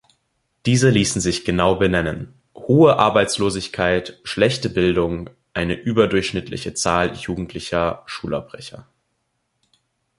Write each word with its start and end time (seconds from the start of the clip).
Diese 0.65 0.89
ließen 0.89 1.21
sich 1.21 1.45
genau 1.45 1.75
benennen: 1.75 2.33
hohe 2.55 2.97
Arbeitslosigkeit, 2.97 4.19
schlechte 4.23 4.67
Bildung, 4.71 5.29
eine 5.53 5.75
überdurchschnittliche 5.75 6.73
Zahl 6.73 7.13
jugendlicher 7.13 8.01
Schulabbrecher. 8.07 8.87